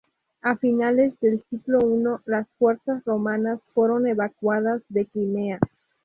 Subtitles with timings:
[0.41, 5.59] A finales del siglo I, las fuerzas romanas fueron evacuadas de Crimea.